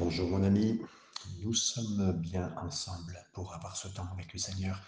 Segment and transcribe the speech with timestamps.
[0.00, 0.80] Bonjour mon ami,
[1.42, 4.80] nous sommes bien ensemble pour avoir ce temps avec le Seigneur.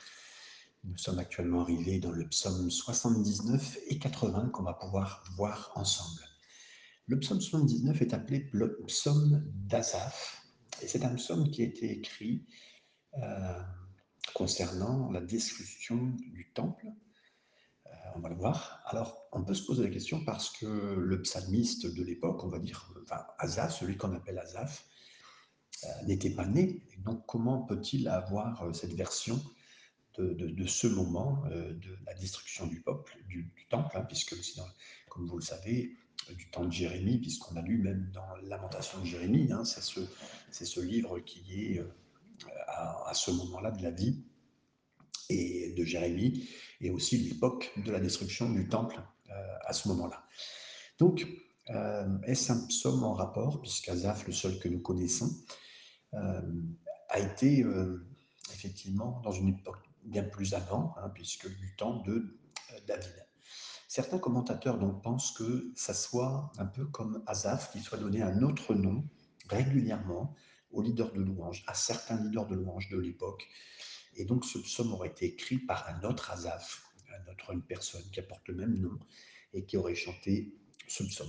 [0.85, 6.23] Nous sommes actuellement arrivés dans le psaume 79 et 80 qu'on va pouvoir voir ensemble.
[7.05, 10.47] Le psaume 79 est appelé le psaume d'Azaph
[10.81, 12.47] et c'est un psaume qui a été écrit
[13.23, 13.61] euh,
[14.33, 16.87] concernant la destruction du temple.
[17.85, 18.81] Euh, on va le voir.
[18.87, 22.59] Alors, on peut se poser la question parce que le psalmiste de l'époque, on va
[22.59, 23.27] dire, enfin,
[23.69, 24.83] celui qu'on appelle euh,
[26.07, 26.81] n'était pas né.
[26.99, 29.41] donc, comment peut-il avoir euh, cette version
[30.19, 34.35] de, ce moment euh, de la destruction du peuple, du, temple, hein, puisque
[35.09, 35.97] comme vous le savez,
[36.37, 39.81] du temps de Jérémie, puisqu'on a lu même dans Lamentation de Jérémie, hein, c'est
[40.65, 41.83] ce, livre qui est
[42.69, 44.23] à, ce moment-là de la vie
[45.31, 46.47] et de Jérémie,
[46.83, 49.01] et aussi l'époque de la destruction du temple
[49.65, 50.23] à ce moment-là.
[50.99, 51.27] Donc,
[52.27, 55.55] est-ce un psaume en rapport, puisqu'Azaph, le seul que nous connaissons, euh,
[56.13, 58.07] a été euh,
[58.53, 62.39] effectivement dans une époque bien plus avant, hein, puisque du temps de
[62.73, 63.27] euh, David.
[63.87, 68.43] Certains commentateurs donc pensent que ça soit un peu comme Azaph, qui soit donné un
[68.43, 69.05] autre nom
[69.49, 70.35] régulièrement
[70.71, 73.47] aux leaders de louange, à certains leaders de louange de l'époque.
[74.17, 78.21] Et donc ce psaume aurait été écrit par un autre Azaph, un autre, personne qui
[78.21, 78.99] apporte le même nom
[79.53, 80.55] et qui aurait chanté
[80.89, 81.29] ce psaume.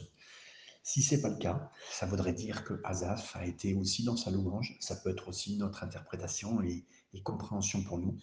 [0.83, 4.17] Si ce n'est pas le cas, ça voudrait dire que Azaph a été aussi dans
[4.17, 6.85] sa louange, ça peut être aussi notre interprétation et,
[7.23, 8.17] compréhension pour nous.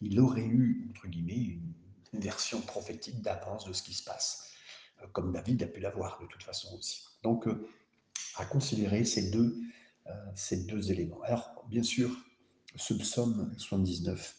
[0.00, 1.74] Il aurait eu, entre guillemets, une,
[2.12, 4.50] version prophétique d'avance de ce qui se passe,
[5.00, 7.04] euh, comme David a pu l'avoir de toute façon aussi.
[7.22, 7.68] Donc, euh,
[8.34, 9.56] à considérer ces deux,
[10.08, 11.22] euh, ces deux éléments.
[11.22, 12.10] Alors, bien sûr,
[12.74, 14.36] ce psaume 79,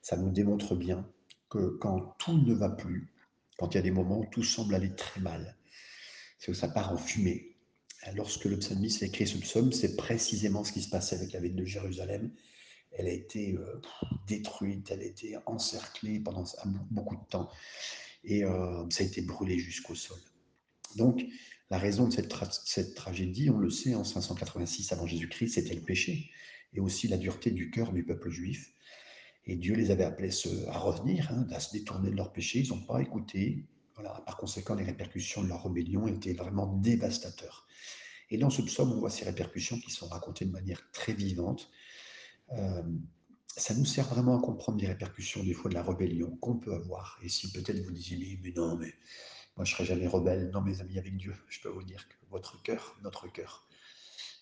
[0.00, 1.06] ça nous démontre bien
[1.50, 3.12] que quand tout ne va plus,
[3.58, 5.54] quand il y a des moments où tout semble aller très mal,
[6.42, 7.54] c'est que ça part en fumée.
[8.16, 11.38] Lorsque le psalmiste a écrit ce psaume, c'est précisément ce qui se passait avec la
[11.38, 12.32] ville de Jérusalem.
[12.90, 13.80] Elle a été euh,
[14.26, 16.44] détruite, elle a été encerclée pendant
[16.90, 17.48] beaucoup de temps
[18.24, 20.18] et euh, ça a été brûlé jusqu'au sol.
[20.96, 21.24] Donc,
[21.70, 26.28] la raison de cette, tragédie, on le sait, en 586 avant Jésus-Christ, c'était le péché
[26.74, 28.72] et aussi la dureté du cœur du peuple juif.
[29.46, 30.30] Et Dieu les avait appelés
[30.68, 32.58] à revenir, hein, à se détourner de leur péché.
[32.58, 33.64] Ils n'ont pas écouté,
[34.02, 37.66] par conséquent, les répercussions de leur rébellion étaient vraiment dévastateurs.
[38.30, 41.70] Et dans ce psaume, on voit ces répercussions qui sont racontées de manière très vivante.
[42.52, 42.82] Euh,
[43.46, 46.74] ça nous sert vraiment à comprendre les répercussions des fois de la rébellion qu'on peut
[46.74, 47.18] avoir.
[47.22, 48.94] Et si peut-être vous disiez, mais non, mais
[49.56, 50.50] moi je serai jamais rebelle.
[50.50, 53.68] Non, mes amis, avec Dieu, je peux vous dire que votre cœur, notre cœur,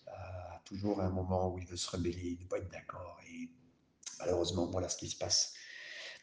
[0.07, 3.19] a toujours un moment où il veut se rebeller, ne pas être d'accord.
[3.29, 3.49] Et
[4.19, 5.53] malheureusement, voilà ce qui se passe.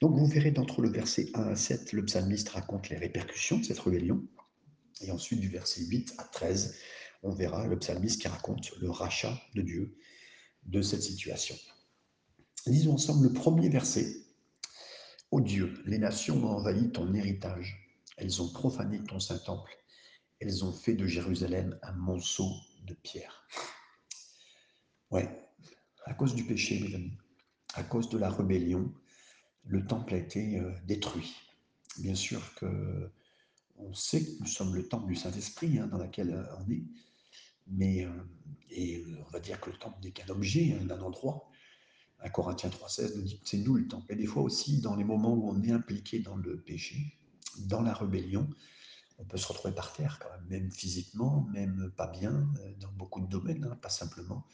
[0.01, 3.65] Donc vous verrez d'entre le verset 1 à 7, le psalmiste raconte les répercussions de
[3.65, 4.23] cette rébellion.
[5.01, 6.77] Et ensuite du verset 8 à 13,
[7.23, 9.97] on verra le psalmiste qui raconte le rachat de Dieu
[10.65, 11.57] de cette situation.
[12.67, 14.25] Lisons ensemble le premier verset.
[15.31, 17.89] Ô Dieu, les nations ont envahi ton héritage.
[18.17, 19.73] Elles ont profané ton Saint-Temple.
[20.41, 22.51] Elles ont fait de Jérusalem un monceau
[22.85, 23.49] de pierre.
[25.11, 25.29] Ouais,
[26.05, 27.11] à cause du péché, mes
[27.75, 28.93] à cause de la rébellion,
[29.67, 31.35] le temple a été euh, détruit.
[31.99, 33.11] Bien sûr que
[33.77, 36.85] on sait que nous sommes le temple du Saint-Esprit hein, dans lequel euh, on est,
[37.69, 38.11] mais euh,
[38.71, 41.49] et on va dire que le temple n'est qu'un objet, hein, un endroit.
[42.21, 44.13] Un Corinthiens 3,16 nous dit c'est nous le temple.
[44.13, 47.17] Et des fois aussi, dans les moments où on est impliqué dans le péché,
[47.59, 48.49] dans la rébellion,
[49.19, 52.49] on peut se retrouver par terre quand même, même physiquement, même pas bien,
[52.81, 54.45] dans beaucoup de domaines, hein, pas simplement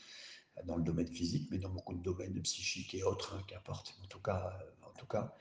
[0.64, 3.98] dans le domaine physique, mais dans beaucoup de domaines psychiques et autres, qu'importe.
[4.02, 5.34] En tout cas, en tout cas,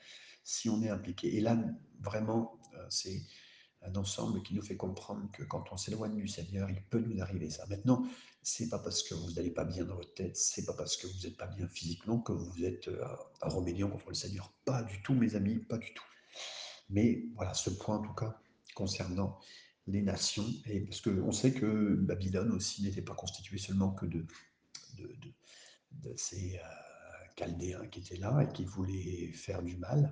[0.43, 1.35] si on est impliqué.
[1.35, 1.57] Et là,
[1.99, 3.21] vraiment, euh, c'est
[3.81, 7.21] un ensemble qui nous fait comprendre que quand on s'éloigne du Seigneur, il peut nous
[7.21, 7.65] arriver ça.
[7.67, 8.05] Maintenant,
[8.41, 11.07] c'est pas parce que vous n'allez pas bien dans votre tête, c'est pas parce que
[11.07, 13.05] vous n'êtes pas bien physiquement que vous êtes euh,
[13.41, 14.53] en rébellion contre le Seigneur.
[14.65, 16.03] Pas du tout, mes amis, pas du tout.
[16.89, 18.39] Mais voilà, ce point en tout cas
[18.75, 19.39] concernant
[19.87, 24.25] les nations, et parce qu'on sait que Babylone aussi n'était pas constituée seulement que de,
[24.95, 30.11] de, ces euh, chaldéens qui étaient là et qui voulaient faire du mal,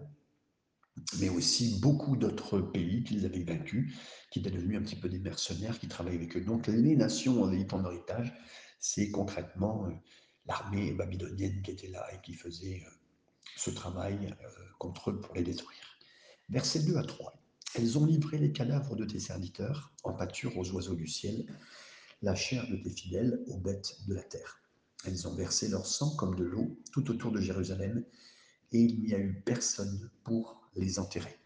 [1.20, 3.96] mais aussi beaucoup d'autres pays qu'ils avaient vaincus,
[4.32, 6.42] qui étaient devenus un petit peu des mercenaires qui travaillaient avec eux.
[6.42, 8.34] Donc les nations en ayant en héritage,
[8.80, 9.92] c'est concrètement euh,
[10.46, 12.92] l'armée babylonienne qui était là et qui faisait euh,
[13.56, 14.36] ce travail
[14.80, 15.98] contre eux pour les détruire.
[16.50, 17.34] Versets 2 à 3.
[17.76, 21.46] Elles ont livré les cadavres de tes serviteurs en pâture aux oiseaux du ciel,
[22.22, 24.61] la chair de tes fidèles aux bêtes de la terre.
[25.06, 28.04] Elles ont versé leur sang comme de l'eau tout autour de Jérusalem,
[28.72, 31.38] et il n'y a eu personne pour les enterrer.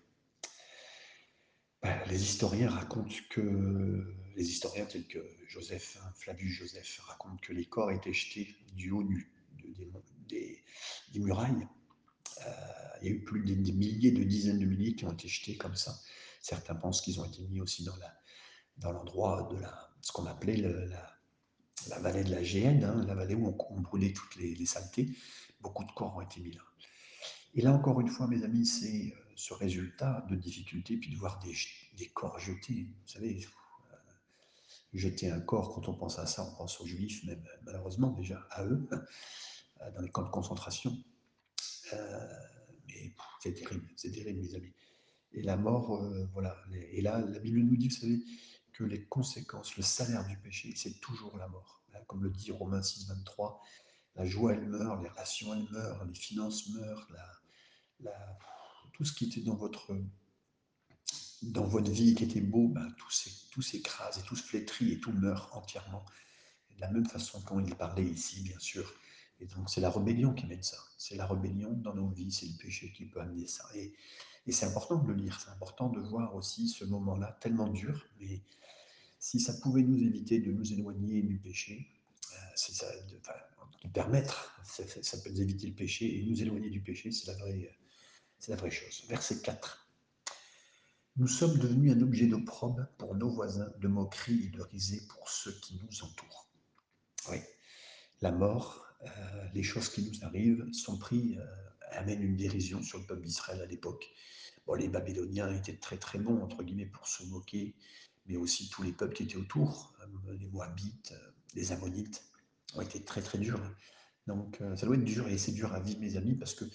[1.82, 7.54] Ben, les historiens racontent que les historiens tels que Joseph, hein, Flavius Joseph, racontent que
[7.54, 9.32] les corps étaient jetés du haut du,
[10.28, 10.64] des,
[11.14, 11.68] des, murailles.
[12.46, 12.52] Euh,
[13.02, 15.58] il y a eu plus des, milliers, de dizaines de milliers qui ont été jetés
[15.58, 15.98] comme ça.
[16.42, 17.86] Certains pensent qu'ils ont été mis aussi
[18.78, 21.15] dans l'endroit de la, ce qu'on appelait la, la,
[22.00, 25.10] vallée de la Géhenne, hein, la vallée où on, brûlait toutes les, les, saletés.
[25.62, 26.62] Beaucoup de corps ont été mis là.
[27.54, 31.18] Et là, encore une fois, mes amis, c'est euh, ce résultat de difficulté, puis de
[31.18, 32.88] voir des, corps jetés.
[32.90, 33.98] Vous savez, euh,
[34.94, 38.46] jeter un corps, quand on pense à ça, on pense aux juifs, même malheureusement déjà
[38.52, 38.88] à eux,
[39.82, 40.98] euh, dans les camps de concentration.
[41.94, 42.28] Euh,
[42.88, 44.74] mais c'est terrible, c'est terrible, mes amis.
[45.34, 46.56] Et la mort, euh, voilà.
[46.92, 48.20] Et là, la Bible nous dit, vous savez,
[48.78, 51.82] que les conséquences, le salaire du péché, c'est toujours la mort.
[51.94, 53.62] Hein, comme le dit Romains 6, 23,
[54.16, 57.08] la joie, elle meurt, les relations, elles meurent, les finances meurent,
[58.94, 59.96] tout ce qui était dans votre,
[61.42, 65.12] dans votre vie qui était beau, ben, tout s'écrase et tout se flétrit et tout
[65.12, 66.06] meurt entièrement.
[66.76, 68.94] De la même façon quand il parlait ici, bien sûr.
[69.40, 70.78] Et donc c'est la rébellion qui amène ça.
[70.98, 73.66] C'est la rébellion dans nos vies, c'est le péché qui peut amener ça.
[73.76, 73.94] Et,
[74.48, 78.06] et c'est important de le lire, c'est important de voir aussi ce moment-là tellement dur,
[78.20, 78.42] mais
[79.20, 81.88] si ça pouvait nous éviter de nous éloigner du péché,
[82.34, 83.18] euh, c'est ça, de,
[83.86, 87.38] de permettre, ça, peut nous éviter le péché et nous éloigner du péché, c'est la
[87.38, 87.78] vraie,
[88.48, 89.04] la vraie chose.
[89.08, 89.88] Verset 4.
[91.18, 95.30] Nous sommes devenus un objet d'opprobre pour nos voisins, de moquerie et de risée pour
[95.30, 96.50] ceux qui nous entourent.
[97.30, 97.38] Oui,
[98.22, 101.56] la mort, euh, les choses qui nous arrivent sont prises, euh,
[101.92, 104.12] amènent une dérision sur le peuple d'Israël à l'époque.
[104.66, 107.76] Bon, les Babyloniens étaient très très bons, entre guillemets, pour se moquer,
[108.26, 112.24] mais aussi tous les peuples qui étaient autour, euh, les Moabites, euh, les Ammonites,
[112.74, 113.62] ont été très très durs.
[114.28, 116.66] Donc euh, ça doit être dur, et c'est dur à vivre, mes amis, parce que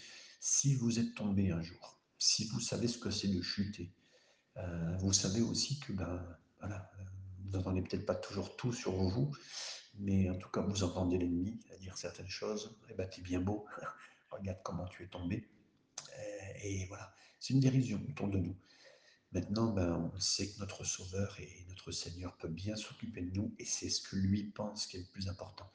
[0.41, 3.93] si vous êtes tombé un jour, si vous savez ce que c'est de chuter,
[4.99, 6.23] vous savez aussi que, ben,
[6.59, 6.91] voilà,
[7.45, 9.35] vous n'entendez peut-être pas toujours tout sur vous,
[9.99, 12.77] mais en tout cas, vous entendez l'ennemi dire certaines choses.
[12.91, 13.67] Eh ben, t'es bien beau,
[14.31, 15.49] regarde comment tu es tombé.
[16.63, 18.57] Et voilà, c'est une dérision autour de nous.
[19.33, 23.55] Maintenant, ben, on sait que notre Sauveur et notre Seigneur peut bien s'occuper de nous,
[23.59, 25.71] et c'est ce que lui pense qui est le plus important.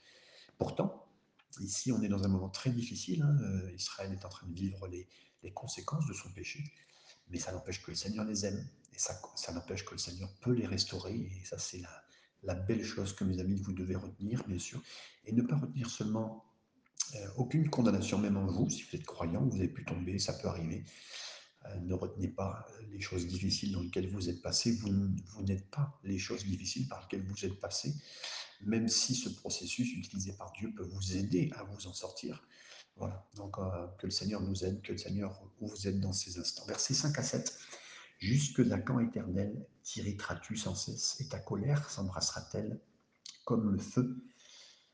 [0.58, 1.08] Pourtant,
[1.62, 3.22] ici, on est dans un moment très difficile.
[3.22, 3.38] Hein.
[3.74, 5.08] Israël est en train de vivre les,
[5.54, 6.64] conséquences de son péché,
[7.30, 9.22] mais ça n'empêche que le Seigneur les aime, et ça,
[9.54, 12.04] n'empêche que le Seigneur peut les restaurer, et ça, c'est la,
[12.42, 14.82] la belle chose que mes amis, vous devez retenir, bien sûr,
[15.24, 16.44] et ne pas retenir seulement
[17.16, 20.34] euh, aucune condamnation, même en vous, si vous êtes croyant, vous avez pu tomber, ça
[20.34, 20.84] peut arriver.
[21.70, 24.72] Euh, ne retenez pas les choses difficiles dans lesquelles vous êtes passé.
[24.74, 27.94] Vous, n'êtes pas les choses difficiles par lesquelles vous êtes passé,
[28.62, 32.48] même si ce processus utilisé par Dieu peut vous aider à vous en sortir.
[32.98, 36.40] Voilà, donc euh, que le Seigneur nous aide, que le Seigneur, vous êtes dans ces
[36.40, 36.66] instants.
[36.66, 37.58] Versets 5 à 7.
[38.20, 42.80] Jusque à quand éternel t'irriteras-tu sans cesse et ta colère s'embrassera-t-elle
[43.44, 44.24] comme le feu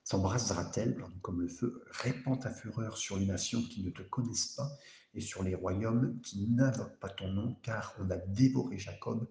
[0.04, 4.70] S'embrassera-t-elle comme le feu Répands ta fureur sur les nations qui ne te connaissent pas
[5.14, 9.28] et sur les royaumes qui n'invoquent pas ton nom, car on a dévoré Jacob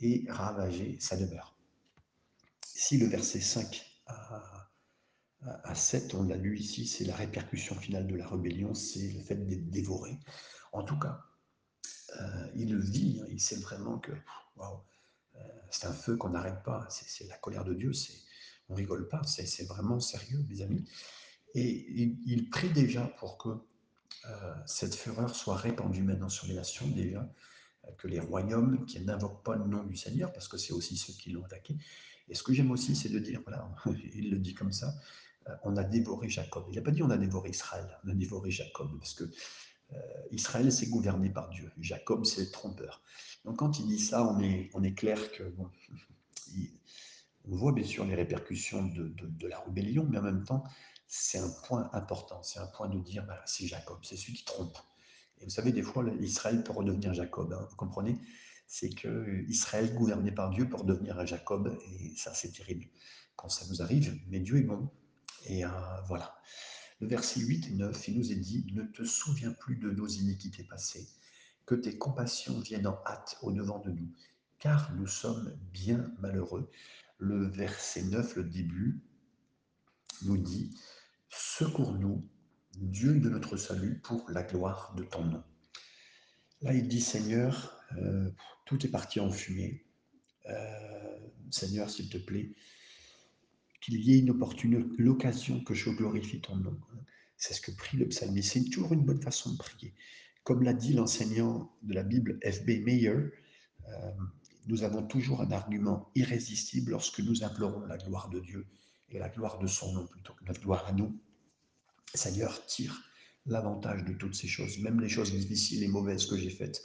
[0.00, 1.56] et ravagé sa demeure.
[2.74, 4.68] Ici, le verset 5 à,
[5.64, 9.22] à 7, on l'a lu ici, c'est la répercussion finale de la rébellion, c'est le
[9.22, 10.18] fait d'être dévoré.
[10.72, 11.20] En tout cas,
[12.20, 15.38] euh, il le vit, hein, il sait vraiment que euh,
[15.70, 17.92] c'est un feu qu'on n'arrête pas, c'est la colère de Dieu,
[18.68, 20.84] on rigole pas, c'est vraiment sérieux, mes amis.
[21.54, 21.86] Et
[22.26, 27.26] il, prie déjà pour que euh, cette fureur soit répandue maintenant sur les nations déjà,
[27.98, 31.12] que les royaumes qui n'invoquent pas le nom du Seigneur, parce que c'est aussi ceux
[31.12, 31.76] qui l'ont attaqué.
[32.28, 33.72] Et ce que j'aime aussi, c'est de dire, voilà,
[34.14, 34.94] il le dit comme ça,
[35.48, 36.64] euh, on a dévoré Jacob.
[36.70, 39.24] Il n'a pas dit on a dévoré Israël, on a dévoré Jacob, parce que
[39.92, 39.96] euh,
[40.32, 41.70] Israël, c'est gouverné par Dieu.
[41.78, 43.02] Jacob, c'est le trompeur.
[43.44, 45.44] Donc quand il dit ça, on est, on est clair que,
[47.50, 50.64] on voit bien sûr les répercussions de, la rébellion, mais en même temps,
[51.06, 52.42] c'est un point important.
[52.42, 54.76] C'est un point de dire, bah, c'est Jacob, c'est celui qui trompe.
[55.40, 57.52] Et vous savez, des fois, Israël peut redevenir Jacob.
[57.52, 58.18] Hein, vous comprenez?
[58.66, 61.78] C'est que Israël, gouverné par Dieu, peut redevenir un Jacob.
[62.00, 62.86] Et ça, c'est terrible
[63.36, 64.18] quand ça nous arrive.
[64.28, 64.90] Mais Dieu est bon.
[65.44, 65.68] Et euh,
[66.08, 66.36] voilà.
[67.00, 70.08] Le verset 8 et 9, il nous est dit Ne te souviens plus de nos
[70.08, 71.06] iniquités passées,
[71.66, 74.10] que tes compassions viennent en hâte au-devant de nous,
[74.58, 76.70] car nous sommes bien malheureux.
[77.18, 79.00] Le verset 9, le début,
[80.22, 80.70] nous dit
[81.30, 82.26] Secours-nous,
[82.74, 85.42] Dieu de notre salut, pour la gloire de ton nom.
[86.62, 88.30] Là, il dit Seigneur, euh,
[88.64, 89.84] tout est parti en fumée.
[90.48, 91.18] Euh,
[91.50, 92.52] Seigneur, s'il te plaît,
[93.80, 96.78] qu'il y ait une opportune l'occasion que je glorifie ton nom.
[97.36, 98.52] C'est ce que prie le psalmiste.
[98.52, 99.94] C'est toujours une bonne façon de prier.
[100.44, 102.84] Comme l'a dit l'enseignant de la Bible, F.B.
[102.84, 103.32] Meyer,
[103.88, 104.10] Euh,
[104.66, 108.66] nous avons toujours un argument irrésistible lorsque nous implorons la gloire de Dieu
[109.10, 111.16] et la gloire de son nom plutôt que notre gloire à nous.
[112.14, 113.02] Seigneur, tire
[113.46, 116.82] l'avantage de toutes ces choses, même les choses difficiles et mauvaises que j'ai faites.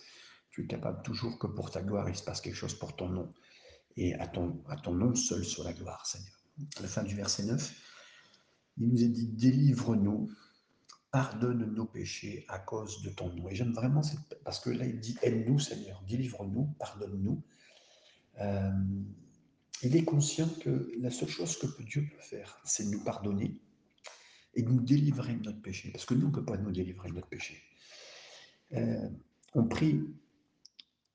[0.51, 3.09] Tu es capable toujours que pour ta gloire, il se passe quelque chose pour ton
[3.09, 3.33] nom.
[3.97, 6.33] Et à ton, à ton nom seul sur la gloire, Seigneur.
[6.77, 7.73] À la fin du verset 9,
[8.77, 10.31] il nous est dit, délivre-nous,
[11.11, 13.50] pardonne nos péchés à cause de ton nom.
[13.50, 14.01] Et j'aime vraiment,
[14.43, 17.43] parce que là, il dit, aide-nous, Seigneur, délivre-nous, pardonne-nous.
[18.39, 18.71] Euh,
[19.83, 23.59] il est conscient que la seule chose que Dieu peut faire, c'est nous pardonner
[24.53, 25.91] et nous délivrer de notre péché.
[25.91, 27.61] Parce que nous, on ne peut pas nous délivrer de notre péché.
[28.73, 29.09] Euh,
[29.53, 30.05] on prie.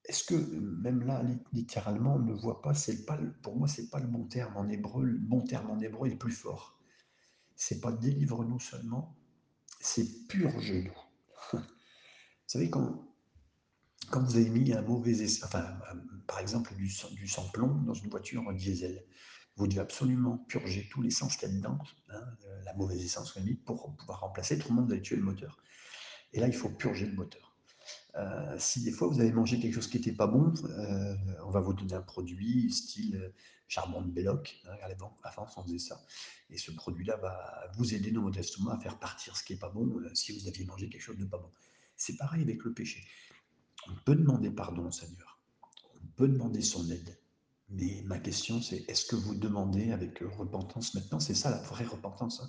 [0.05, 3.99] Est-ce que même là, littéralement, on ne voit pas, c'est pas, pour moi, c'est pas
[3.99, 5.05] le bon terme en hébreu.
[5.05, 6.79] Le bon terme en hébreu est plus fort.
[7.57, 9.17] C'est pas délivre-nous seulement,
[9.81, 10.93] c'est purge-nous.
[11.53, 11.61] Vous
[12.47, 13.06] savez, quand,
[14.11, 15.65] quand vous avez mis un mauvais essai, enfin,
[16.27, 19.05] par exemple du, du sans-plomb dans une voiture diesel,
[19.57, 21.79] vous devez absolument purger tout l'essence qu'il y a dedans,
[22.11, 25.59] hein, euh, la mauvaise essence pour pouvoir remplacer, tout le monde va tuer le moteur.
[26.33, 27.57] Et là, il faut purger le moteur.
[28.17, 31.51] Euh, si des fois vous avez mangé quelque chose qui n'était pas bon, euh, on
[31.51, 33.33] va vous donner un produit style
[33.69, 34.61] charbon de Belloc.
[34.67, 36.01] Hein, avant, avant, on faisait ça.
[36.51, 39.59] Et ce produit-là va vous aider dans votre estomac à faire partir ce qui n'est
[39.59, 41.51] pas bon si vous aviez mangé quelque chose de pas bon.
[41.97, 43.03] C'est pareil avec le péché.
[43.89, 45.41] On peut demander pardon au Seigneur.
[46.03, 47.19] On peut demander son aide.
[47.69, 51.21] Mais ma question, c'est est-ce que vous demandez avec repentance maintenant?
[51.21, 52.49] C'est ça la vraie repentance, hein,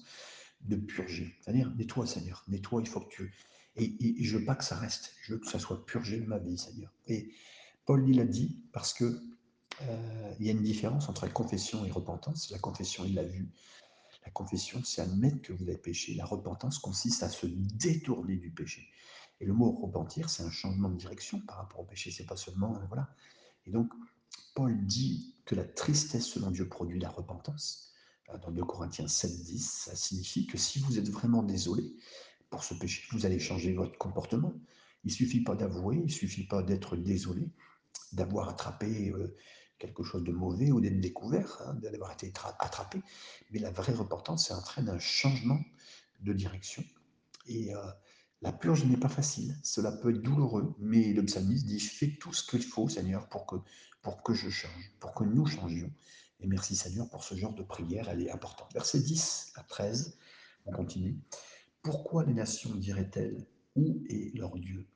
[0.61, 1.35] de purger.
[1.41, 3.33] C'est-à-dire, nettoie, Seigneur, nettoie, il faut que tu.
[3.75, 6.39] Et, je veux pas que ça reste, je veux que ça soit purgé de ma
[6.39, 6.91] vie, Seigneur.
[7.07, 7.31] Et
[7.85, 9.21] Paul, il a dit, parce que
[9.81, 12.49] euh, y a une différence entre la confession et repentance.
[12.49, 13.49] La confession, il l'a vu.
[14.25, 16.15] La confession, c'est admettre que vous avez péché.
[16.15, 18.87] La repentance consiste à se détourner du péché.
[19.39, 22.11] Et le mot repentir, c'est un changement de direction par rapport au péché.
[22.11, 23.09] C'est pas seulement, euh, voilà.
[23.65, 23.91] Et donc,
[24.55, 27.93] Paul dit que la tristesse selon Dieu produit la repentance.
[28.29, 31.95] Euh, dans 2 Corinthiens 7, 10, ça signifie que si vous êtes vraiment désolé
[32.49, 34.53] pour ce péché, vous allez changer votre comportement.
[35.03, 37.49] Il suffit pas d'avouer, il suffit pas d'être désolé,
[38.13, 39.35] d'avoir attrapé euh,
[39.77, 43.01] quelque chose de mauvais ou d'être découvert, hein, d'avoir été attrapé.
[43.51, 45.59] Mais la vraie repentance, ça entraîne un changement
[46.21, 46.83] de direction.
[47.45, 47.73] Et
[48.41, 52.45] la purge n'est pas facile, cela peut être douloureux, mais le dit Fais tout ce
[52.47, 53.55] qu'il faut, Seigneur, pour que,
[54.01, 55.91] pour que je change, pour que nous changions.
[56.39, 58.71] Et merci, Seigneur, pour ce genre de prière, elle est importante.
[58.73, 60.19] Verset 10 à 13,
[60.65, 61.19] on continue.
[61.81, 64.87] Pourquoi les nations diraient-elles Où est leur Dieu?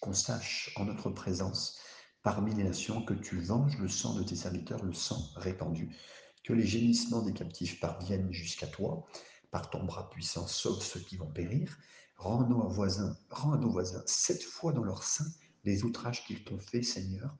[0.00, 1.78] Qu'on sache en notre présence
[2.22, 5.96] parmi les nations que tu venges le sang de tes serviteurs, le sang répandu,
[6.44, 9.06] que les gémissements des captifs parviennent jusqu'à toi,
[9.50, 11.78] par ton bras puissant, sauve ceux qui vont périr
[12.20, 15.24] Rends, nos voisins, rends à nos voisins sept fois dans leur sein
[15.64, 17.34] les outrages qu'ils t'ont fait, Seigneur.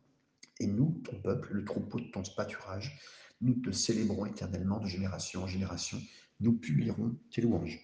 [0.59, 2.99] Et nous, ton peuple, le troupeau de ton pâturage,
[3.43, 6.01] nous te célébrons éternellement de génération en génération.
[6.41, 7.79] Nous publierons tes louanges.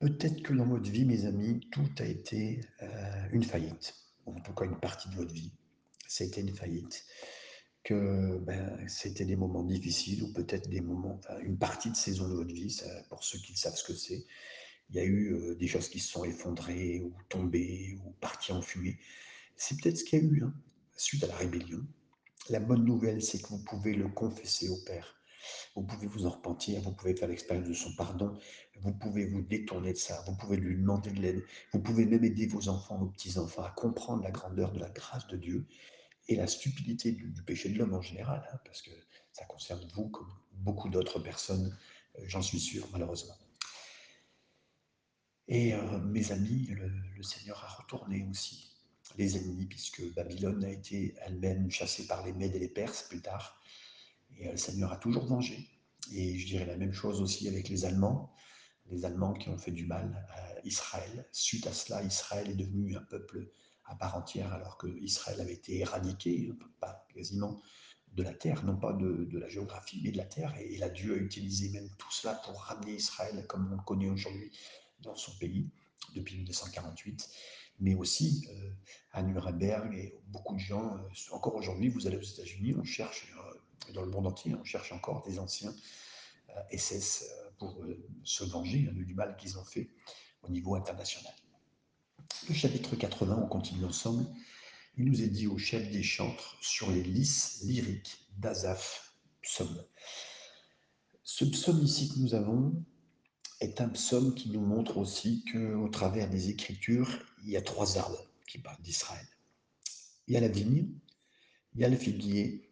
[0.00, 3.94] Peut-être que dans votre vie, mes amis, tout a été euh, une faillite,
[4.26, 5.52] ou en tout cas une partie de votre vie.
[6.18, 7.04] Été une faillite.
[7.84, 12.34] Que ben, c'était des moments difficiles, ou peut-être des moments, une partie de saison de
[12.34, 12.76] votre vie,
[13.08, 14.26] pour ceux qui savent ce que c'est
[14.90, 18.52] il y a eu euh, des choses qui se sont effondrées ou tombées ou parties
[18.52, 18.98] en fumée.
[19.56, 20.54] C'est peut-être ce qu'il y a eu hein,
[20.96, 21.84] suite à la rébellion.
[22.48, 25.16] La bonne nouvelle, c'est que vous pouvez le confesser au Père.
[25.74, 28.36] Vous pouvez vous en repentir, vous pouvez faire l'expérience de son pardon,
[28.80, 32.24] vous pouvez vous détourner de ça, vous pouvez lui demander de l'aide, vous pouvez même
[32.24, 35.66] aider vos enfants, vos petits-enfants à comprendre la grandeur de la grâce de Dieu
[36.28, 38.90] et la stupidité du, péché de l'homme en général, hein, parce que
[39.32, 41.76] ça concerne vous comme beaucoup d'autres personnes,
[42.18, 43.34] euh, j'en suis sûr, malheureusement.
[45.48, 48.70] Et euh, mes amis, le, Seigneur a retourné aussi
[49.18, 53.20] les ennemis, puisque Babylone a été elle-même chassée par les Mèdes et les Perses plus
[53.20, 53.60] tard.
[54.38, 55.68] Et euh, le Seigneur a toujours vengé.
[56.12, 58.32] Et je dirais la même chose aussi avec les Allemands,
[58.90, 61.28] les Allemands qui ont fait du mal à Israël.
[61.32, 63.50] Suite à cela, Israël est devenu un peuple
[63.84, 67.60] à part entière, alors que Israël avait été éradiqué, pas quasiment
[68.12, 70.54] de la terre, non pas de, la géographie, mais de la terre.
[70.58, 74.08] Et, et Dieu a utilisé même tout cela pour ramener Israël comme on le connaît
[74.08, 74.50] aujourd'hui
[75.02, 75.68] dans son pays
[76.14, 77.28] depuis 1948,
[77.80, 78.70] mais aussi euh,
[79.12, 83.32] à Nuremberg et beaucoup de gens, euh, encore aujourd'hui, vous allez aux États-Unis, on cherche,
[83.36, 85.74] euh, dans le monde entier, on cherche encore des anciens
[86.72, 87.80] SS pour
[88.24, 89.88] se venger hein, du mal qu'ils ont fait
[90.42, 91.32] au niveau international.
[92.48, 94.26] Le chapitre 80, on continue ensemble.
[94.96, 99.84] Il nous est dit au chef des chantres sur les lys lyriques d'Azaph, psaume.
[101.22, 102.84] Ce psaume ici que nous avons,
[103.60, 107.08] est un psaume qui nous montre aussi qu'au travers des Écritures,
[107.44, 109.26] il y a trois arbres qui parlent d'Israël.
[110.26, 110.88] Il y a la vigne,
[111.74, 112.70] il y a le figuier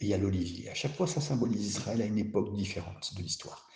[0.00, 0.70] et il y a l'olivier.
[0.70, 3.68] À chaque fois, ça symbolise Israël à une époque différente de l'histoire.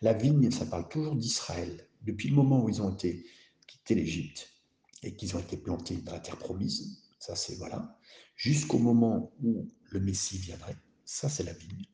[0.00, 1.88] La vigne, ça parle toujours d'Israël.
[2.02, 3.24] Depuis le moment où ils ont été
[3.66, 4.50] quittés l'Égypte
[5.02, 7.98] et qu'ils ont été plantés dans la terre promise, ça c'est voilà,
[8.36, 11.86] jusqu'au moment où le Messie viendrait, ça c'est la vigne.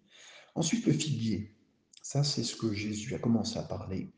[0.54, 1.54] Ensuite, le figuier,
[2.02, 4.10] ça c'est ce que Jésus a commencé à parler.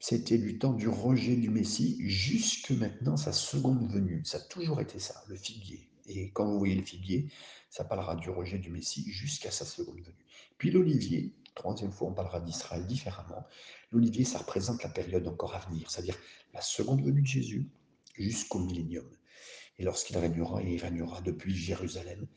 [0.00, 4.22] C'était du temps du rejet du Messie jusque maintenant sa seconde venue.
[4.24, 5.88] Ça a toujours été ça, le figuier.
[6.06, 7.28] Et quand vous voyez le figuier,
[7.68, 10.24] ça parlera du rejet du Messie jusqu'à sa seconde venue.
[10.56, 13.44] Puis l'olivier, troisième fois on parlera d'Israël différemment.
[13.90, 16.16] L'olivier, ça représente la période encore à venir, c'est-à-dire
[16.54, 17.68] la seconde venue de Jésus
[18.14, 19.08] jusqu'au millénium.
[19.80, 22.28] Et lorsqu'il régnera, il régnera depuis Jérusalem.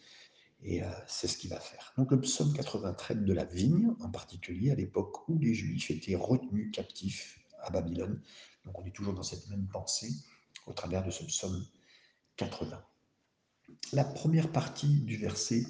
[0.64, 1.94] Et euh, c'est ce qu'il va faire.
[1.96, 5.92] Donc le psaume 80 traite de la vigne, en particulier à l'époque où les Juifs
[5.92, 8.22] étaient retenus captifs à Babylone.
[8.66, 10.12] Donc on est toujours dans cette même pensée
[10.68, 11.66] au travers de ce psaume
[12.38, 12.84] 80
[13.94, 15.66] la première partie du verset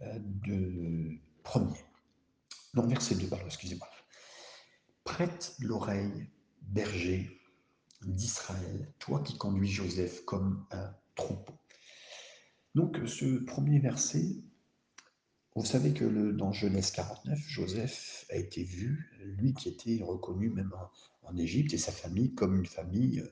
[0.00, 1.84] euh, de premier.
[2.74, 3.88] Non, verset 2, pardon, excusez-moi.
[5.04, 6.28] Prête l'oreille,
[6.62, 7.40] berger
[8.02, 11.54] d'Israël, toi qui conduis Joseph comme un troupeau.
[12.74, 14.36] Donc ce premier verset,
[15.58, 20.72] vous savez que dans Genèse 49, Joseph a été vu, lui qui était reconnu même
[21.22, 23.22] en, Égypte et sa famille comme une famille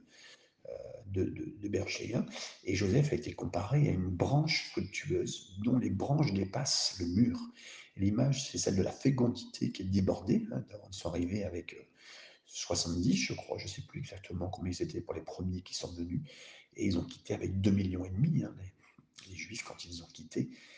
[0.66, 0.72] euh,
[1.06, 2.14] de, berger.
[2.14, 2.26] Hein.
[2.64, 7.40] Et Joseph a été comparé à une branche fructueuse dont les branches dépassent le mur.
[7.96, 10.46] L'image, c'est celle de la fécondité qui est débordée.
[10.52, 10.62] Hein.
[10.90, 11.74] Ils sont arrivés avec
[12.46, 15.62] 70, euh, je crois, je ne sais plus exactement combien ils étaient pour les premiers
[15.62, 16.20] qui sont venus.
[16.76, 18.54] Et ils ont quitté avec 2 millions hein,
[19.30, 20.75] les, Juifs, quand ils ont quitté euh,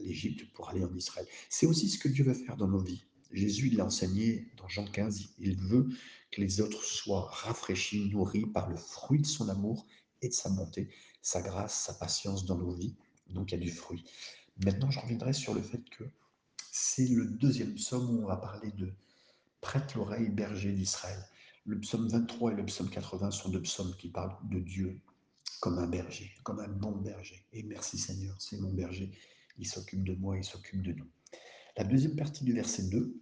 [0.00, 1.26] l'Égypte pour aller en Israël.
[1.48, 3.04] C'est aussi ce que Dieu veut faire dans nos vies.
[3.32, 5.88] Jésus l'a enseigné dans Jean 15, il veut
[6.32, 9.86] que les autres soient rafraîchis, nourris par le fruit de son amour
[10.22, 10.88] et de sa bonté,
[11.22, 12.94] sa grâce, sa patience dans nos vies.
[13.28, 14.04] Donc il y a du fruit.
[14.64, 16.04] Maintenant, je reviendrai sur le fait que
[16.72, 18.92] c'est le deuxième psaume où on va parler de
[19.60, 21.24] prête l'oreille, berger d'Israël.
[21.66, 25.00] Le psaume 23 et le psaume 80 sont deux psaumes qui parlent de Dieu
[25.60, 27.44] comme un berger, comme un bon berger.
[27.52, 29.10] Et merci Seigneur, c'est mon berger.
[29.58, 31.08] Il s'occupe de moi, il s'occupe de nous.
[31.76, 33.20] La deuxième partie du verset 2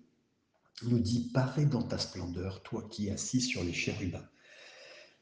[0.84, 4.28] nous dit Parais dans ta splendeur, toi qui es assis sur les chérubins.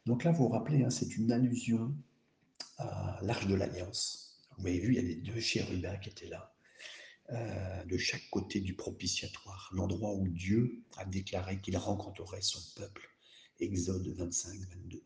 [0.05, 1.95] Donc là, vous vous rappelez, hein, c'est une allusion
[2.79, 4.39] à l'Arche de l'Alliance.
[4.59, 6.55] Vous avez vu, il y a les deux chérubins qui étaient là,
[7.31, 13.11] euh, de chaque côté du propitiatoire, l'endroit où Dieu a déclaré qu'il rencontrerait son peuple.
[13.59, 15.03] Exode 25, 22.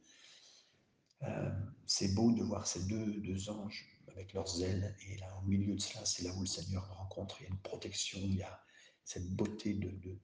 [1.22, 1.50] Euh,
[1.86, 5.74] c'est beau de voir ces deux, deux anges avec leurs ailes, et là, au milieu
[5.74, 7.36] de cela, c'est là où le Seigneur le rencontre.
[7.40, 8.60] Il y a une protection, il y a
[9.04, 10.18] cette beauté de, de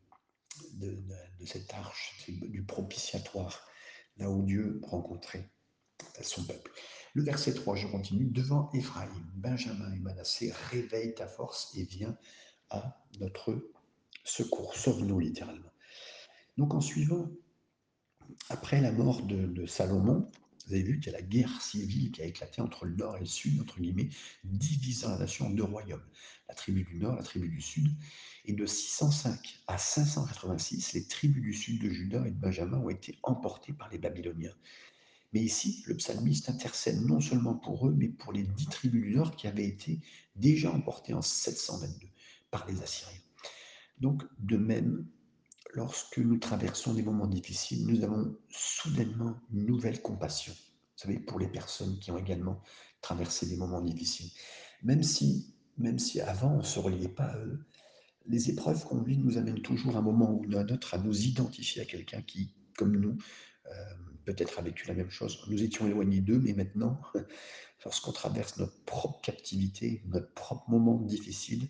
[0.74, 3.66] de, cette arche, du propitiatoire,
[4.18, 5.50] là où Dieu rencontrait
[6.20, 6.70] son peuple.
[7.14, 8.26] Le verset 3, je continue.
[8.26, 12.16] Devant Éphraïm, Benjamin et Manassé, réveille ta force et viens
[12.70, 13.70] à notre
[14.24, 14.74] secours.
[14.74, 15.72] Sauve-nous littéralement.
[16.58, 17.30] Donc en suivant,
[18.50, 20.30] après la mort de Salomon,
[20.66, 23.16] vous avez vu qu'il y a la guerre civile qui a éclaté entre le nord
[23.16, 24.08] et le sud, entre guillemets,
[24.44, 26.04] divisant la nation en deux royaumes.
[26.48, 27.88] La tribu du nord, la tribu du sud.
[28.44, 32.90] Et de 605 à 586, les tribus du sud de Juda et de Benjamin ont
[32.90, 34.54] été emportées par les Babyloniens.
[35.32, 39.16] Mais ici, le psalmiste intercède non seulement pour eux, mais pour les dix tribus du
[39.16, 40.00] nord qui avaient été
[40.36, 42.06] déjà emportées en 722
[42.50, 43.20] par les Assyriens.
[43.98, 45.06] Donc, de même,
[45.76, 50.54] lorsque nous traversons des moments difficiles, nous avons soudainement une nouvelle compassion.
[50.54, 52.62] Vous savez, pour les personnes qui ont également
[53.02, 54.30] traversé des moments difficiles.
[54.82, 57.66] Même si, même si avant on ne se reliait pas à eux,
[58.26, 60.98] les épreuves qu'on vit nous amènent toujours à un moment ou à un autre à
[60.98, 63.18] nous identifier à quelqu'un qui, comme nous,
[63.66, 65.44] euh, peut-être a vécu la même chose.
[65.48, 66.98] Nous étions éloignés d'eux, mais maintenant,
[67.84, 71.68] lorsqu'on traverse notre propre captivité, notre propre moment difficile,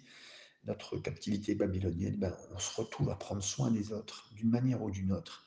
[0.66, 4.90] notre captivité babylonienne, ben, on se retrouve à prendre soin des autres d'une manière ou
[4.90, 5.44] d'une autre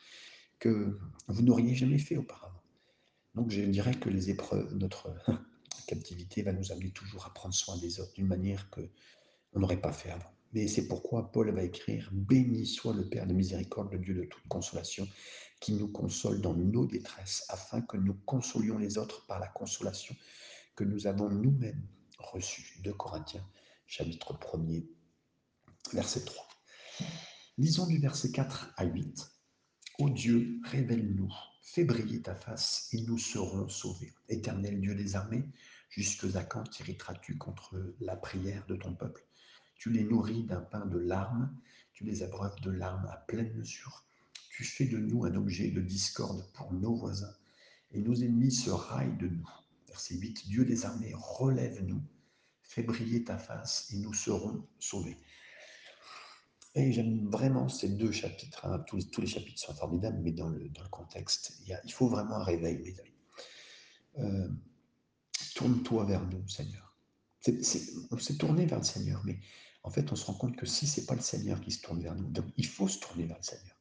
[0.60, 2.62] que vous n'auriez jamais fait auparavant.
[3.36, 5.14] Donc je dirais que les épreuves, notre
[5.88, 8.82] captivité va nous amener toujours à prendre soin des autres d'une manière que
[9.54, 10.32] on n'aurait pas fait avant.
[10.54, 14.24] Mais c'est pourquoi Paul va écrire Béni soit le Père de miséricorde, le Dieu de
[14.24, 15.08] toute consolation,
[15.60, 20.16] qui nous console dans nos détresses, afin que nous consolions les autres par la consolation
[20.76, 21.86] que nous avons nous-mêmes
[22.18, 22.80] reçue.
[22.82, 23.46] De Corinthiens,
[23.86, 24.88] chapitre 1er,
[25.94, 26.48] verset 3.
[27.58, 29.32] Lisons du verset 4 à 8.
[30.00, 34.14] Ô Dieu, révèle-nous, fais briller ta face, et nous serons sauvés.
[34.30, 35.44] Éternel Dieu des armées,
[35.90, 39.26] jusque à quand t'irriteras-tu contre la prière de ton peuple?
[39.76, 41.54] Tu les nourris d'un pain de larmes,
[41.94, 44.06] tu les abreuves de larmes à pleine mesure.
[44.52, 47.36] Tu fais de nous un objet de discorde pour nos voisins,
[47.92, 49.50] et nos ennemis se raillent de nous.
[49.88, 52.02] verset 8, Dieu des armées, relève-nous,
[52.62, 55.18] fais briller ta face et nous serons sauvés.
[56.76, 58.66] Et j'aime vraiment ces deux chapitres.
[58.66, 58.80] Hein.
[58.88, 62.96] Tous, les chapitres sont formidables, mais dans le, contexte, il, faut vraiment un réveil, mes.
[64.20, 64.50] Euh,
[65.56, 66.94] Tourne-toi vers nous, Seigneur.
[68.12, 69.40] On s'est tourné vers le Seigneur, mais
[69.84, 72.02] en fait, on se rend compte que si c'est pas le Seigneur qui se tourne
[72.02, 73.76] vers nous, donc il faut se tourner vers le Seigneur.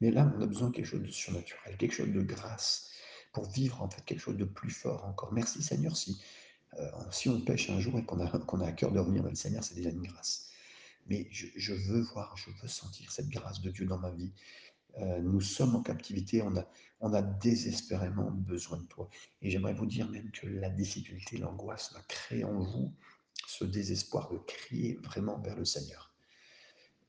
[0.00, 2.90] Mais là, on a besoin de quelque chose de surnaturel, quelque chose de grâce,
[3.32, 5.32] pour vivre en fait quelque chose de plus fort encore.
[5.32, 6.20] Merci Seigneur, si,
[6.78, 6.90] euh,
[7.26, 9.74] on pêche un jour et qu'on a à cœur de revenir vers le Seigneur, c'est
[9.74, 10.47] déjà une grâce.
[11.08, 14.32] Mais je, veux voir, je veux sentir cette grâce de Dieu dans ma vie.
[14.98, 16.66] Euh, nous sommes en captivité, on a,
[17.00, 19.08] on a désespérément besoin de toi.
[19.42, 22.94] Et j'aimerais vous dire même que la difficulté, l'angoisse va créer en vous
[23.46, 26.14] ce désespoir de crier vraiment vers le Seigneur.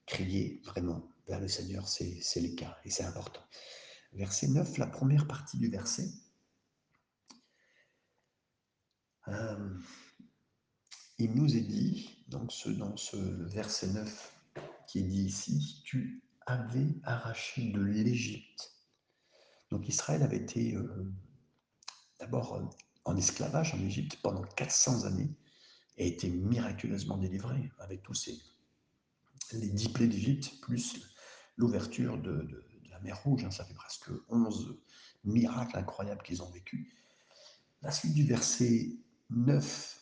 [0.06, 3.42] Crier vraiment vers le Seigneur, c'est le cas et c'est important.
[4.14, 6.10] Verset 9, la première partie du verset.
[9.28, 9.78] Euh,
[11.20, 14.34] il nous est dit, donc dans ce verset 9
[14.88, 18.74] qui est dit ici, tu avais arraché de l'Égypte.
[19.70, 21.14] Donc Israël avait été euh,
[22.20, 22.74] d'abord
[23.06, 25.30] en esclavage en Égypte pendant 400 années
[25.98, 28.40] et a été miraculeusement délivré avec tous ces
[29.54, 31.00] les dix plaies d'Égypte plus
[31.58, 33.44] l'ouverture de, la mer Rouge.
[33.44, 34.78] Hein, ça fait presque 11
[35.24, 36.94] miracles incroyables qu'ils ont vécu.
[37.82, 38.90] La suite du verset
[39.30, 40.00] 9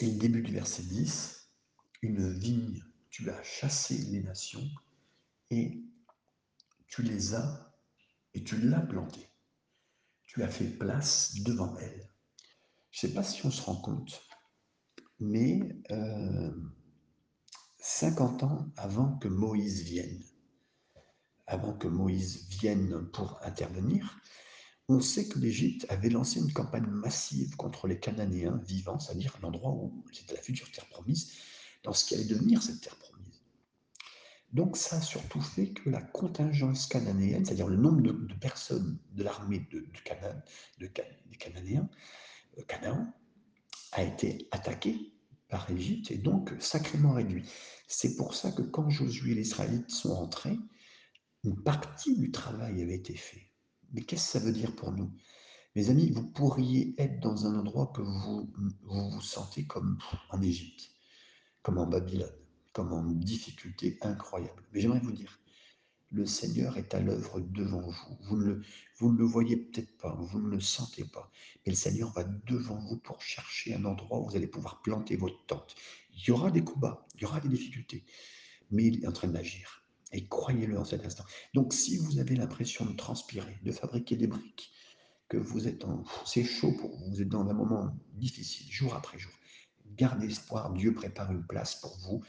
[0.00, 1.50] et le début du verset 10,
[2.02, 4.68] une vigne, tu as chassé les nations
[5.50, 5.82] et
[6.86, 7.72] tu les as
[8.34, 9.28] et tu l'as plantée.
[10.22, 12.08] Tu as fait place devant elle.
[12.90, 14.22] Je ne sais pas si on se rend compte,
[15.18, 16.52] mais euh,
[17.78, 20.22] 50 ans avant que Moïse vienne,
[21.46, 24.20] avant que Moïse vienne pour intervenir,
[24.90, 29.72] on sait que l'Égypte avait lancé une campagne massive contre les Cananéens vivants, c'est-à-dire l'endroit
[29.72, 31.32] où c'était la future terre promise,
[31.82, 33.42] dans ce qui allait devenir cette terre promise.
[34.52, 39.22] Donc ça a surtout fait que la contingence cananéenne, c'est-à-dire le nombre de, personnes de
[39.22, 40.42] l'armée de, Canaan,
[40.78, 41.88] de, des Cananéens,
[42.58, 43.12] euh, Canaan,
[43.92, 45.12] a été attaquée
[45.48, 47.44] par l'Égypte et donc sacrément réduit.
[47.86, 50.58] C'est pour ça que quand Josué et les Israélites sont entrés,
[51.44, 53.49] une partie du travail avait été fait.
[53.92, 55.10] Mais qu'est-ce que ça veut dire pour nous?
[55.76, 58.50] Mes amis, vous pourriez être dans un endroit que vous
[58.82, 59.98] vous, sentez comme
[60.30, 60.90] en Égypte,
[61.62, 62.28] comme en Babylone,
[62.72, 64.62] comme en difficulté incroyable.
[64.72, 65.38] Mais j'aimerais vous dire,
[66.10, 67.96] le Seigneur est à l'œuvre devant vous.
[68.22, 68.62] Vous ne, le,
[68.98, 71.30] vous ne le voyez peut-être pas, vous ne le sentez pas,
[71.64, 75.16] mais le Seigneur va devant vous pour chercher un endroit où vous allez pouvoir planter
[75.16, 75.76] votre tente.
[76.14, 78.04] Il y aura des coups bas, il y aura des difficultés,
[78.72, 79.79] mais il est en train d'agir.
[80.12, 81.24] Et croyez-le en cet instant.
[81.54, 84.72] Donc, si vous avez l'impression de transpirer, de fabriquer des briques,
[85.30, 86.04] que vous êtes en.
[86.26, 89.32] C'est chaud pour vous, vous êtes dans un moment difficile, jour après jour,
[89.96, 92.22] gardez espoir, Dieu prépare une place pour vous,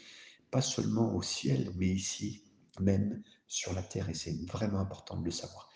[0.52, 2.44] pas seulement au ciel, mais ici
[2.80, 5.70] même sur la terre, et c'est vraiment important de le savoir.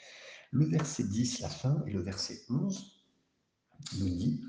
[0.51, 3.03] Le verset 10, la fin, et le verset 11
[3.97, 4.43] nous dit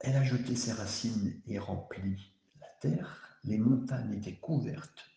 [0.00, 5.10] Elle a jeté ses racines et rempli la terre, les montagnes étaient couvertes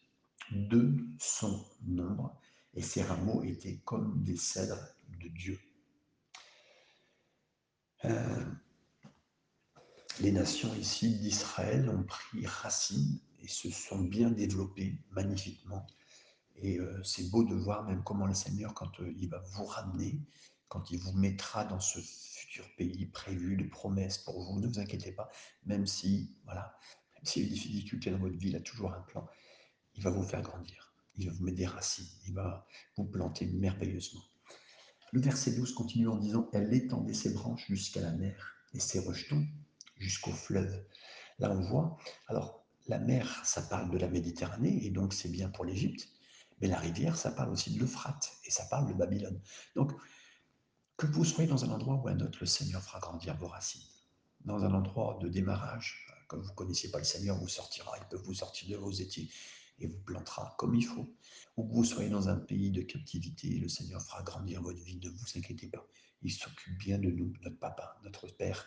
[0.51, 2.39] de son nombre,
[2.73, 4.87] et ses rameaux étaient comme des cèdres
[5.21, 5.59] de Dieu.
[8.05, 8.45] Euh,
[10.19, 15.85] les nations ici d'Israël ont pris racine et se sont bien développés magnifiquement.
[16.57, 19.65] Et euh, c'est beau de voir même comment le Seigneur, quand euh, il va vous
[19.65, 20.21] ramener,
[20.67, 24.79] quand il vous mettra dans ce futur pays prévu de promesses pour vous, ne vous
[24.79, 25.29] inquiétez pas,
[25.65, 26.77] même si, voilà,
[27.23, 29.27] s'il y a des difficultés dans votre vie, il a toujours un plan.
[29.95, 32.65] Il va vous faire grandir, il va vous mettre des racines, il va
[32.97, 34.23] vous planter merveilleusement.
[35.11, 38.99] Le verset 12 continue en disant Elle étendait ses branches jusqu'à la mer et ses
[38.99, 39.45] rejetons
[39.97, 40.85] jusqu'au fleuve.
[41.39, 45.49] Là, on voit, alors la mer, ça parle de la Méditerranée, et donc c'est bien
[45.49, 46.09] pour l'Égypte,
[46.59, 49.41] mais la rivière, ça parle aussi de l'Euphrate, et ça parle de Babylone.
[49.75, 49.91] Donc,
[50.97, 53.81] que vous soyez dans un endroit ou un autre, le Seigneur fera grandir vos racines.
[54.45, 58.07] Dans un endroit de démarrage, comme vous ne connaissiez pas le Seigneur, vous sortira, il
[58.07, 59.29] peut vous sortir de vos étiers
[59.79, 61.13] et vous plantera comme il faut.
[61.57, 64.97] Ou que vous soyez dans un pays de captivité, le Seigneur fera grandir votre vie,
[65.03, 65.85] ne vous inquiétez pas.
[66.21, 68.65] Il s'occupe bien de nous, notre papa, notre Père,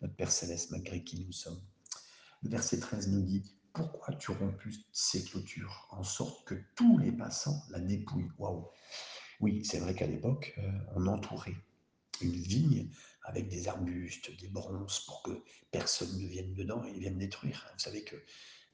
[0.00, 1.62] notre Père céleste, malgré qui nous sommes.
[2.42, 7.12] Le verset 13 nous dit Pourquoi tu rompu ces clôtures en sorte que tous les
[7.12, 8.32] passants la dépouillent?
[8.38, 8.66] Waouh
[9.38, 11.62] Oui, c'est vrai qu'à l'époque, euh, on entourait
[12.20, 12.90] une vigne
[13.24, 17.66] avec des arbustes, des bronzes pour que personne ne vienne dedans et vienne détruire.
[17.72, 18.16] Vous savez que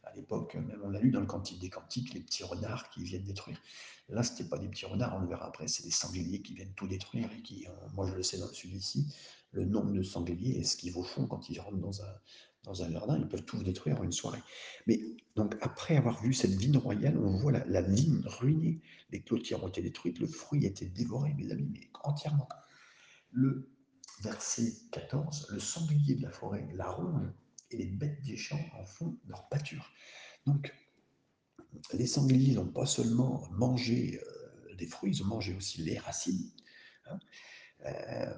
[0.03, 3.05] À l'époque, même on l'a lu dans le Cantique des Cantiques, les petits renards qui
[3.05, 3.61] viennent détruire.
[4.09, 6.55] Là, ce n'était pas des petits renards, on le verra après, c'est des sangliers qui
[6.55, 9.07] viennent tout détruire et qui, moi je le sais dans le sud ici,
[9.53, 12.15] le nombre de sangliers et ce qu'ils vous font quand ils rentrent dans un,
[12.65, 14.43] dans un jardin, ils peuvent tout détruire en une soirée.
[14.87, 15.01] Mais
[15.37, 19.63] donc après avoir vu cette vigne royale, on voit la, la vigne ruinée, les clôtures
[19.63, 22.49] ont été détruites, le fruit a été dévoré, mes amis, mais entièrement.
[23.33, 23.69] Le
[24.21, 27.29] verset 14, le sanglier de la forêt la ronge
[27.71, 29.93] et les bêtes des champs en font leur pâture.
[30.47, 30.73] Donc,
[31.93, 36.51] les sangliers n'ont pas seulement mangé euh, des fruits, ils ont mangé aussi les racines.
[37.07, 37.19] Hein.
[37.87, 38.35] Euh,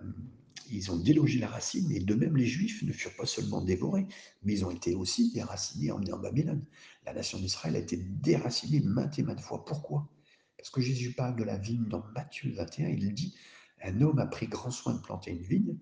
[0.71, 4.07] ils ont délogé la racine, et de même les Juifs ne furent pas seulement dévorés,
[4.43, 6.65] mais ils ont été aussi déracinés, emmenés en Babylone.
[7.05, 9.65] La nation d'Israël a été déracinée maintes et maintes fois.
[9.65, 10.09] Pourquoi?
[10.57, 13.35] Parce que Jésus parle de la vigne dans Matthieu 21, il dit,
[13.83, 15.77] un homme a pris grand soin de planter une vigne,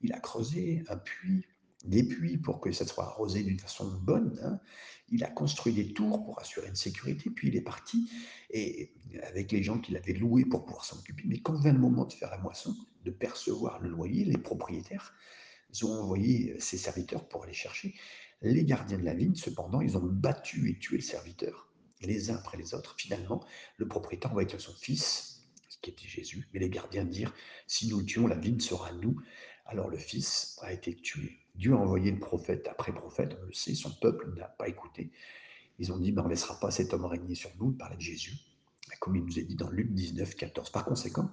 [0.00, 1.44] il a creusé un puits,
[1.84, 4.60] des puits pour que ça soit arrosé d'une façon bonne, hein.
[5.10, 8.10] il a construit des tours pour assurer une sécurité, puis il est parti,
[8.50, 8.92] et
[9.22, 11.22] avec les gens qu'il avait loués pour pouvoir s'en occuper.
[11.26, 15.14] Mais quand vient le moment de faire la moisson, de percevoir le loyer, les propriétaires
[15.82, 17.94] ont envoyé ses serviteurs pour aller chercher.
[18.42, 22.36] Les gardiens de la vigne, cependant, ils ont battu et tué le serviteur, les uns
[22.36, 22.94] après les autres.
[22.98, 23.44] Finalement,
[23.76, 25.35] le propriétaire envoyé son fils,
[25.86, 27.32] qui était Jésus, mais les gardiens dirent,
[27.66, 29.20] si nous tuons, la vigne sera à nous.
[29.66, 31.38] Alors le fils a été tué.
[31.54, 35.12] Dieu a envoyé le prophète après prophète, on le sait, son peuple n'a pas écouté.
[35.78, 37.96] Ils ont dit, mais on ne laissera pas cet homme régner sur nous, il parlait
[37.96, 38.36] de Jésus,
[39.00, 40.70] comme il nous est dit dans Luc 19, 14.
[40.70, 41.30] Par conséquent,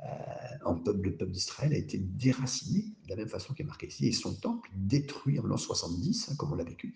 [0.00, 4.06] euh, le peuple d'Israël a été déraciné de la même façon qu'il est marqué ici,
[4.06, 6.94] et son temple détruit en l'an 70, hein, comme on l'a vécu,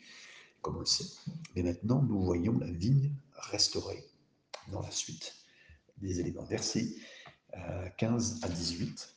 [0.61, 1.07] comme on le sait.
[1.55, 4.05] Mais maintenant, nous voyons la vigne restaurée
[4.71, 5.46] dans la suite
[5.99, 6.45] des éléments.
[6.45, 6.95] Versets
[7.99, 9.15] 15 à 18.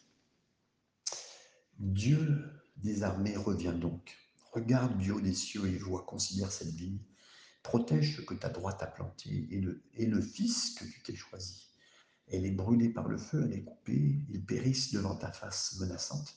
[1.80, 4.18] Dieu des armées revient donc.
[4.52, 7.00] Regarde du haut des cieux et voit, considère cette vigne.
[7.64, 11.16] Protège ce que ta droite a planté et le, et le fils que tu t'es
[11.16, 11.68] choisi.
[12.28, 16.36] Elle est brûlée par le feu, elle est coupée, ils périssent devant ta face menaçante.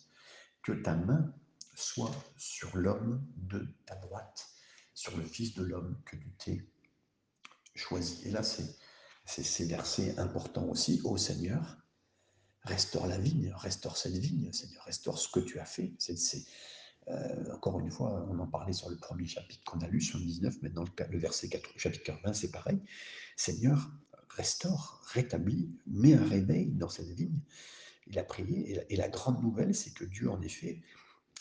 [0.62, 1.32] Que ta main
[1.74, 4.48] soit sur l'homme de ta droite,
[4.94, 6.68] sur le Fils de l'homme que tu t'es
[7.74, 8.28] choisi.
[8.28, 8.76] Et là, c'est
[9.24, 11.00] ces versets importants aussi.
[11.04, 11.78] Ô Seigneur,
[12.64, 15.92] restaure la vigne, restaure cette vigne, Seigneur, restaure ce que tu as fait.
[15.98, 16.44] C'est,
[17.08, 20.18] euh, encore une fois, on en parlait sur le premier chapitre qu'on a lu, sur
[20.18, 22.80] le 19, maintenant le, verset 4, chapitre 80, c'est pareil.
[23.36, 23.90] Seigneur,
[24.30, 27.40] restaure, rétablit, met un réveil dans cette vigne.
[28.06, 30.82] Il a prié, et la, grande nouvelle, c'est que Dieu, en effet,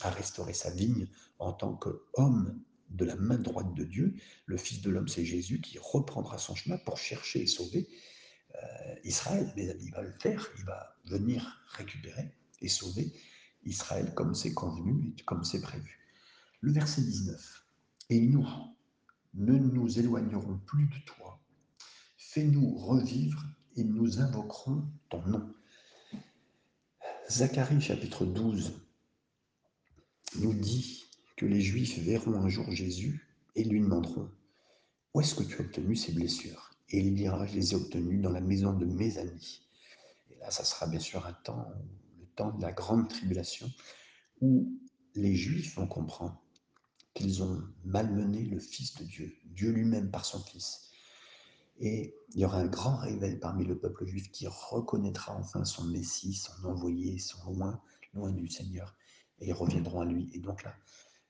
[0.01, 2.59] a restauré sa vigne en tant qu'homme
[2.91, 4.15] de la main droite de Dieu.
[4.45, 7.87] Le Fils de l'homme, c'est Jésus qui reprendra son chemin pour chercher et sauver
[8.55, 9.51] euh, Israël.
[9.55, 13.13] Mes amis, il va le faire, il va venir récupérer et sauver
[13.63, 15.99] Israël comme c'est convenu et comme c'est prévu.
[16.61, 17.65] Le verset 19.
[18.09, 18.47] Et nous
[19.33, 21.39] ne nous éloignerons plus de toi
[22.17, 23.43] Fais-nous revivre
[23.75, 25.53] et nous invoquerons ton nom.
[27.29, 28.71] Zacharie chapitre 12
[30.39, 31.10] nous dit
[31.41, 34.29] que les Juifs verront un jour Jésus et lui demanderont
[35.15, 36.69] Où est-ce que tu as obtenu ces blessures?
[36.89, 39.67] Et il dira Je les ai obtenues dans la maison de mes amis.
[40.29, 41.67] Et là, ça sera bien sûr un temps,
[42.19, 43.67] le temps de la grande tribulation,
[44.39, 44.71] où
[45.15, 46.39] les Juifs vont comprendre
[47.15, 50.91] qu'ils ont malmené le Fils de Dieu, Dieu lui-même par son Fils.
[51.79, 55.85] Et il y aura un grand réveil parmi le peuple juif qui reconnaîtra enfin son
[55.85, 57.81] Messie, son envoyé, son loin,
[58.13, 58.95] loin du Seigneur,
[59.39, 60.29] et ils reviendront à lui.
[60.35, 60.75] Et donc là,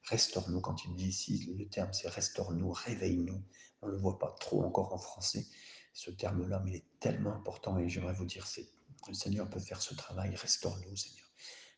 [0.06, 3.42] restaure-nous, quand il dit ici, le terme c'est restaure-nous, réveille-nous.
[3.82, 5.48] On ne le voit pas trop encore en français,
[5.94, 8.68] ce terme-là, mais il est tellement important et j'aimerais vous dire, c'est
[9.08, 11.28] le Seigneur peut faire ce travail, restaure-nous, Seigneur.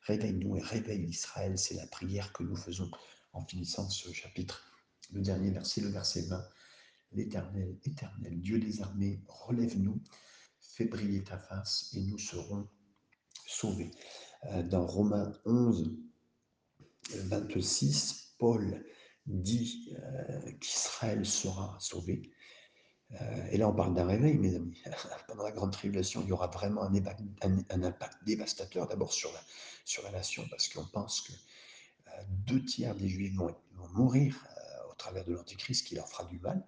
[0.02, 2.92] Réveille-nous et réveille Israël, c'est la prière que nous faisons
[3.32, 4.62] en finissant ce chapitre.
[5.12, 6.44] Le dernier verset, le verset 20
[7.14, 10.02] l'Éternel, éternel, Dieu des armées, relève-nous,
[10.60, 12.68] fais briller ta face et nous serons
[13.48, 13.92] sauvés.
[14.46, 15.96] Euh, dans Romains 11,
[17.12, 18.84] 26, Paul
[19.26, 22.32] dit euh, qu'Israël sera sauvé.
[23.22, 24.82] Euh, et là, on parle d'un réveil, mes amis.
[25.28, 29.40] Pendant la grande tribulation, il y aura vraiment un, impact dévastateur, d'abord sur la,
[29.86, 31.34] sur la nation, parce qu'on pense que
[32.30, 34.46] deux tiers des Juifs vont, vont mourir
[34.92, 36.66] au travers de l'Antichrist qui leur fera du mal.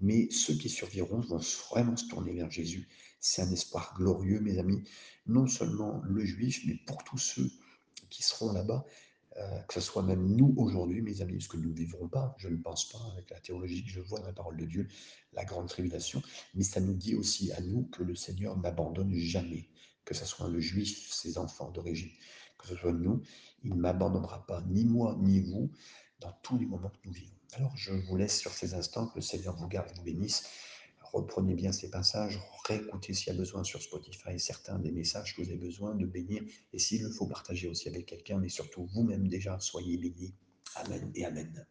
[0.00, 2.88] Mais ceux qui survivront vont vraiment se tourner vers Jésus.
[3.20, 4.82] C'est un espoir glorieux, mes amis,
[5.26, 7.50] non seulement le juif, mais pour tous ceux
[8.10, 8.84] qui seront là-bas,
[9.36, 12.34] euh, que ce soit même nous aujourd'hui, mes amis, parce que nous ne vivrons pas,
[12.38, 14.88] je ne pense pas, avec la théologie que je vois dans la parole de Dieu,
[15.32, 16.22] la grande tribulation,
[16.54, 19.68] mais ça nous dit aussi à nous que le Seigneur n'abandonne jamais,
[20.04, 22.10] que ce soit le juif, ses enfants d'origine,
[22.58, 23.22] que ce soit nous,
[23.64, 25.70] il ne m'abandonnera pas, ni moi, ni vous,
[26.20, 27.34] dans tous les moments que nous vivons.
[27.54, 30.48] Alors je vous laisse sur ces instants, que le Seigneur vous garde, vous bénisse.
[31.14, 35.42] Reprenez bien ces passages, réécoutez s'il y a besoin sur Spotify certains des messages que
[35.42, 38.88] vous avez besoin de bénir, et s'il le faut partager aussi avec quelqu'un, mais surtout
[38.92, 40.34] vous-même déjà, soyez bénis.
[40.74, 41.66] Amen et Amen.